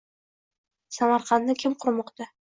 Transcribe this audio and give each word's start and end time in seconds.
Samarqandni 0.95 1.55
kim 1.65 1.75
qurmoqda? 1.85 2.29